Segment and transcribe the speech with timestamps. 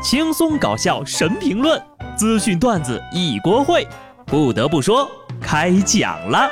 [0.00, 1.84] 轻松搞笑神评论，
[2.16, 3.84] 资讯段子一锅烩。
[4.26, 5.10] 不得不说，
[5.40, 6.48] 开讲了。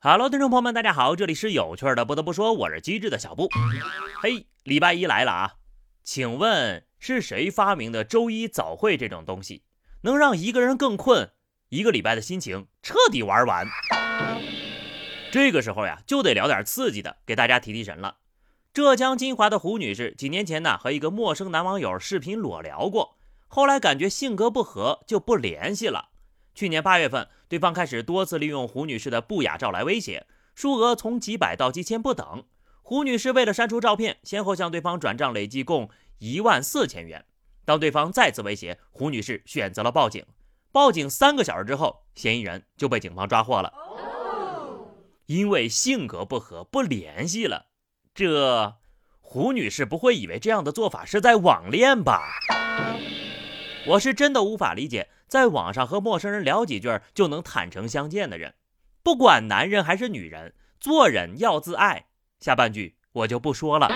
[0.00, 2.06] Hello，听众朋友们，大家好，这里是有趣的。
[2.06, 3.50] 不得不说，我是机智的小布。
[4.22, 5.52] 嘿，礼拜一来了啊，
[6.02, 9.62] 请问是谁发明的周一早会这种东西，
[10.04, 11.32] 能让一个人更困，
[11.68, 13.68] 一个礼拜的心情彻底玩完？
[15.30, 18.16] 这个时候呀，就得聊点刺激的，给大家提提神了。
[18.72, 23.16] 浙江金华的胡女士几年前呢，和一个陌生男网友视频裸聊过，
[23.48, 26.10] 后来感觉性格不合，就不联系了。
[26.54, 32.44] 去年八月份，对方开始多次利用胡女士的不雅照来威胁，数额从几百到几千不等。
[32.80, 37.24] 胡女士为了删除照片，先后向对方转账，累计共一万四千元。
[37.64, 40.24] 当对方再次威胁，胡女士选择了报警。
[40.70, 43.72] 报警三个小时之后，嫌疑人就被警方抓获了。
[45.26, 47.66] 因为性格不合，不联系了。
[48.14, 48.76] 这
[49.20, 52.22] 胡女士不会以为这样的做法是在网恋吧？
[53.86, 58.54] 我是真的无法理解，在网上和陌生人聊几句就能坦诚相见的人，
[59.02, 62.06] 不管男人还是女人，做人要自爱。
[62.40, 63.88] 下半句我就不说了。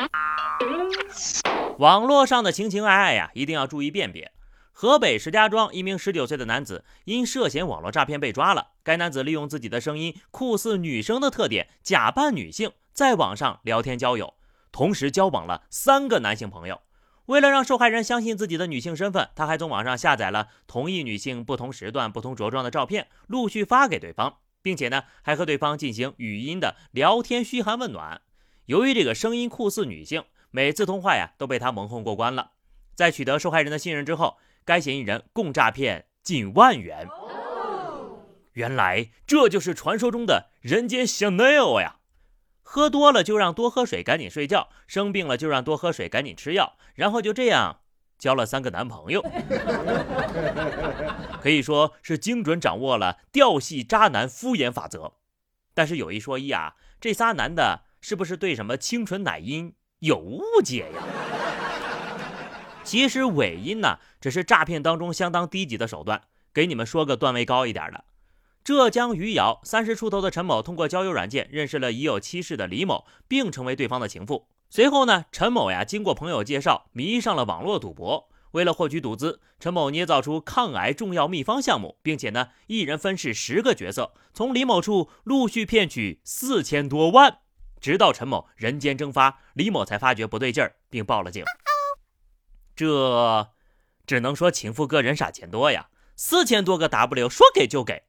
[1.79, 4.34] 网络上的情情爱爱呀，一定要注意辨别。
[4.77, 8.72] 河北石家庄一名十九岁的男子因涉嫌网络诈骗被抓了。
[8.83, 12.72] 该男子利用自己的声音酷似女生的特点，假扮女性。
[12.92, 14.34] 在网上聊天交友，
[14.72, 16.80] 同时交往了三个男性朋友。
[17.27, 28.20] 为了让受害人相信自己的女性身份，他还从网上下载了同一女性不同时段、不同着装的照片，陆续发给对方，并且呢，还和对方进行语音的聊天嘘寒问暖。
[28.67, 32.50] 由于这个声音酷似女性，每次通话呀都被他蒙混过关了。
[32.95, 37.09] 在取得受害人的信任之后，该嫌疑人共诈骗近万元。
[38.53, 41.97] 原来这就是传说中的人间香奈儿呀！
[42.62, 46.77] 喝多了就让多喝水，赶紧睡觉；生病了就让多喝水，赶紧吃药。
[46.95, 47.81] 然后就这样
[48.19, 49.23] 交了三个男朋友，
[51.42, 55.14] 可以说是精准掌握了调戏渣男敷衍法则。
[55.75, 61.02] 但是有一说一啊，这仨男的是不是对什么清纯奶音有误解呀？
[62.84, 66.22] 其实伪音呢，只是诈骗当中相当低级的手段。
[66.52, 68.05] 给你们说个段位高一点的。
[68.62, 74.46] 浙江余姚三十出头的陈某通过交友软件认识了已有妻室的李某，并成为对方的情妇。
[74.70, 78.28] 随后呢，陈某呀经过朋友介绍，迷上了网络赌博。
[78.52, 87.39] 为了获取赌资，陈某捏造出抗癌重要秘方项目，并且呢一人分饰十个角色，从李某处陆续骗取四千多万。
[87.80, 91.45] 直到陈某人间蒸发，李某才发觉不对劲儿，并报了警。
[92.77, 93.51] 这
[94.07, 98.05] 只能说情妇哥人傻钱多呀，四千多个 W 说给就给。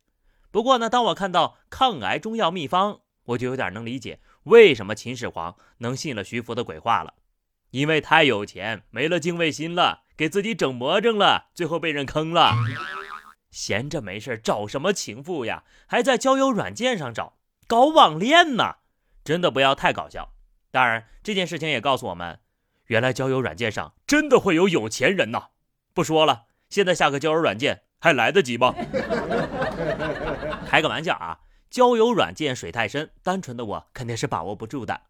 [0.52, 7.14] 不过呢，当我看到抗癌中药秘方，我就有点能理解为什么秦始皇能信了徐福的鬼话了，
[7.72, 12.54] 因为太有钱，没了敬畏心了，给自己整魔怔了，最后被人坑了。
[13.52, 15.64] 闲着没事找什么情妇呀？
[15.88, 17.38] 还在交友软件上找，
[17.68, 18.78] 搞网恋呢？
[19.24, 20.34] 真的不要太搞笑。
[20.72, 22.40] 当然，这件事情也告诉我们，
[22.88, 25.50] 原来交友软件上真的会有有钱人呐。
[25.94, 27.84] 不说了，现在下个交友软件。
[27.98, 28.76] 还来得及吗？
[30.68, 31.40] 开个玩笑啊！
[31.72, 35.02] 交友软件水太深，单纯的我肯定是把握不住的。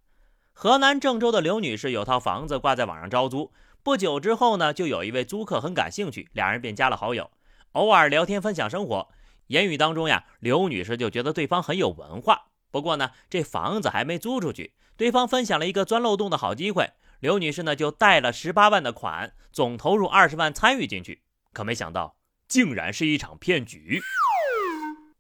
[0.53, 3.52] 河南郑州的刘女士有套房子挂在网上招租，
[3.84, 7.30] 不久之后呢，就有一位租客很感兴趣，两人便加了好友，
[7.74, 9.09] 偶尔聊天分享生活。
[9.47, 12.46] 言语当中呀，刘女士就觉得对方很有文化。
[12.72, 16.92] 不过呢，这房子还没租出去，对方分享了一个钻漏洞的好机会，
[17.25, 22.18] 刘女士呢就贷了十八万的款，总投入二十万参与进去，可没想到。
[22.47, 24.00] 竟然是一场骗局。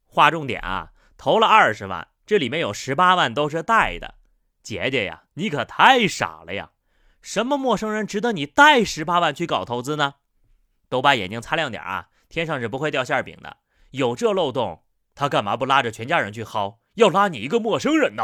[0.05, 4.13] 划重点啊，投了二十万，这里面有十八万都是贷的。
[4.61, 6.69] 姐姐呀，你可太傻了呀！
[7.23, 10.13] 什么陌生人值得你贷十八万去搞投资呢？
[10.87, 12.09] 都把眼睛擦亮点啊！
[12.29, 13.57] 天上是不会掉馅饼的。
[13.89, 14.83] 有这漏洞，
[15.15, 16.75] 他干嘛不拉着全家人去薅？
[16.93, 18.23] 要拉你一个陌生人呢？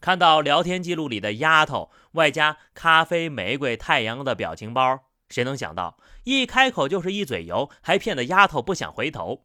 [0.00, 5.00] 看到聊天记录里的丫头，外加咖啡、玫瑰、太阳的表情包。
[5.28, 9.44] 谁能想到，一开口就是一嘴油，还骗得丫头不想回头。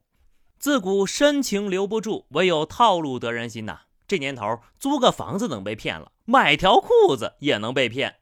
[0.58, 3.80] 自古深情留不住，唯有套路得人心呐。
[4.06, 8.16] 这年头，租个房子能被骗了，买条裤子也能被骗。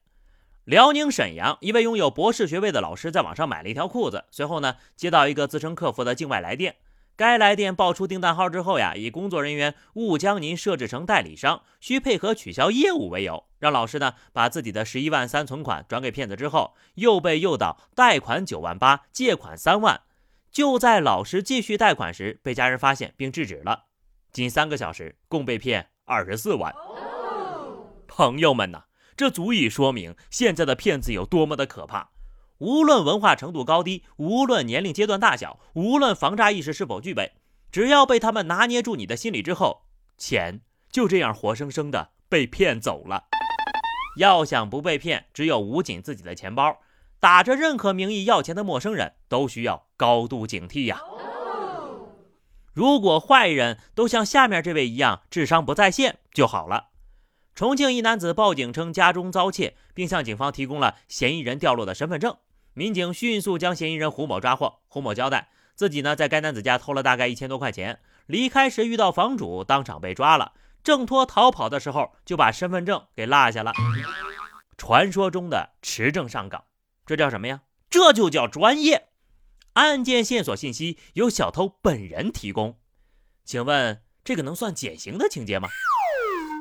[0.65, 6.77] 辽宁沈阳一位拥有博士学位的老师在网上买了一条裤子，随后呢，接到一个自称客服的境外来电。
[7.17, 20.01] 该来电报出订单号之后呀，以工作人员误将您设置成代理商，需配合取消业务为由，让老师呢把自己的十一万三存款转给骗子之后，又被诱导贷款九万八，借款三万。
[20.51, 23.85] 就在老师继续贷款时，被家人发现并制止了。
[24.33, 26.75] 仅三个小时，共被骗二十四万。
[28.07, 28.85] 朋友们呐，
[29.17, 32.11] 这这足以说明现在的骗子有多么的可怕。
[32.63, 37.33] 无论文化程度高低，无论年龄阶段大小，无论防诈意识是否具备，
[37.73, 39.83] 只要被他们拿捏住你的心理之后，
[40.17, 43.25] 钱就这样活生生的被骗走了。
[44.17, 46.79] 要想不被骗，只有捂紧自己的钱包。
[47.19, 51.01] 打着任何名义要钱的陌生人都需要高度警惕呀。
[52.73, 56.91] 如果坏人都像下面这位一样智商不在线就好了。
[57.57, 62.37] 重庆一男子报警称家中遭窃，并向警方提供了嫌疑人掉落的身份证。
[62.75, 64.81] 民警迅速将嫌疑人胡某抓获。
[64.89, 70.53] 胡某交代，自己呢在该男子家偷了大概一千多块钱，离开时遇到房主，当场被抓了。
[70.83, 73.73] 挣脱逃跑的时候就把身份证给落下了。
[74.77, 76.65] 传说中的持证上岗，
[77.07, 77.63] 这叫什么呀？
[77.89, 79.09] 这就叫专业。
[79.75, 82.79] 案件线索信息由小偷本人提供，
[83.45, 85.69] 请问这个能算减刑的情节吗？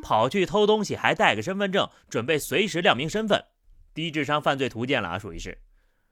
[0.04, 3.44] 跑去偷东西还带个身份证，准备随时亮明身份，
[3.94, 5.58] 低智商犯罪图鉴了啊，属于是。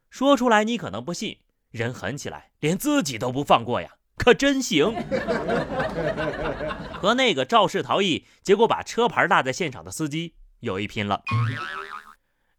[0.09, 1.39] 说出来你可能不信，
[1.71, 4.93] 人狠起来连自己都不放过呀，可真行。
[6.93, 11.23] 和那个肇事逃逸，结果把车牌落在现场的司机有一拼了。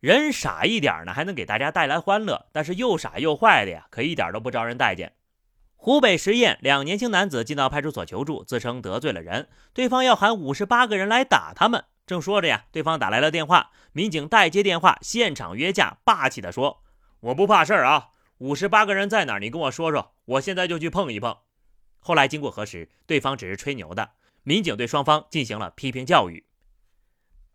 [0.00, 5.12] 人傻一点呢，还能给大家带来欢乐；但是又傻又坏的呀，可一点都不招人待见。
[5.76, 11.84] 湖北十堰两年轻男子进到派出所求助，自称得罪了人，对方要喊五十八个人来打他们。
[12.06, 16.82] 正说着呀，对方打来了电话，民警代接电话，现场约架，霸气地说
[17.20, 18.08] ：“我不怕事儿啊，
[18.38, 19.38] 五十八个人在哪儿？
[19.38, 21.36] 你跟我说说，我现在就去碰一碰。”
[22.00, 24.12] 后来经过核实，对方只是吹牛的。
[24.42, 26.46] 民警对双方进行了批评教育。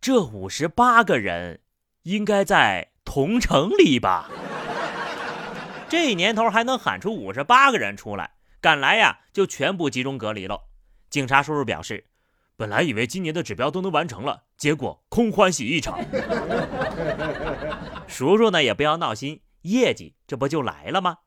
[0.00, 1.62] 这五十八个人
[2.04, 4.30] 应该在同城里吧？
[5.88, 10.68] 这年头还能喊出五十八个人出来，敢来呀就全部集中隔离了。
[11.10, 12.06] 警察叔叔表示，
[12.56, 15.98] 本来以为今年的指标都能完成了，结果空欢喜一场。
[18.06, 21.18] 叔叔呢也不要闹心，业绩这不就来了吗？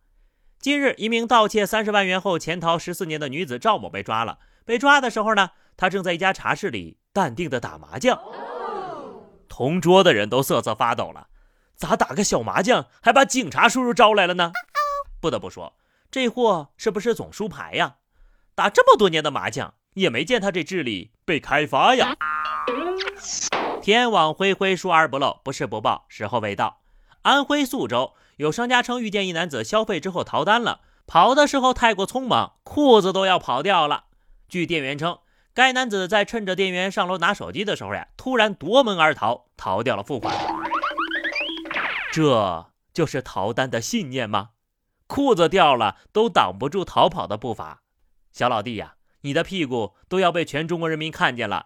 [0.60, 4.40] 近日，一名盗窃三十万元后潜逃十四年的女子赵某被抓了。
[4.66, 8.20] 被抓的时候呢，她正在一家茶室里淡定的打麻将，
[9.48, 11.28] 同桌的人都瑟瑟发抖了。
[11.76, 14.52] 咋打个小麻将还把警察叔叔招来了呢？
[15.22, 15.78] 不得不说，
[16.12, 17.96] 这货是不是总输牌呀？
[18.54, 22.18] 打这么多年的麻将，也没见他这智力被开发呀。
[23.82, 26.82] 天网恢恢，疏而不漏，不是不报，时候未到。
[27.22, 34.06] 安徽宿州有商家称，遇见一男子消费之后逃单了，跑的时候太过匆忙，裤子都要跑掉了。
[34.48, 35.20] 据店员称，
[35.54, 40.34] 该男子在趁着店员上楼拿手机的时候呀，突然夺门而逃，逃掉了付款。
[42.14, 44.52] 这就是逃单的信念吗？
[45.06, 47.82] 裤子掉了都挡不住逃跑的步伐，
[48.32, 48.94] 小老弟呀，
[49.24, 51.66] 你的屁股都要被全中国人民看见了，